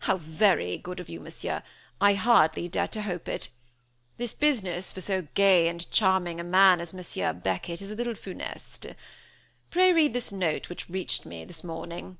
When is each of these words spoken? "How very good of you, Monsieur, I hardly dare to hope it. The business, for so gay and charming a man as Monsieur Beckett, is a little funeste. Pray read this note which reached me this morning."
"How 0.00 0.18
very 0.18 0.76
good 0.76 1.00
of 1.00 1.08
you, 1.08 1.20
Monsieur, 1.20 1.62
I 1.98 2.12
hardly 2.12 2.68
dare 2.68 2.86
to 2.88 3.00
hope 3.00 3.28
it. 3.28 3.48
The 4.18 4.34
business, 4.38 4.92
for 4.92 5.00
so 5.00 5.22
gay 5.32 5.68
and 5.68 5.90
charming 5.90 6.38
a 6.38 6.44
man 6.44 6.82
as 6.82 6.92
Monsieur 6.92 7.32
Beckett, 7.32 7.80
is 7.80 7.90
a 7.90 7.96
little 7.96 8.12
funeste. 8.14 8.94
Pray 9.70 9.94
read 9.94 10.12
this 10.12 10.30
note 10.30 10.68
which 10.68 10.90
reached 10.90 11.24
me 11.24 11.46
this 11.46 11.64
morning." 11.64 12.18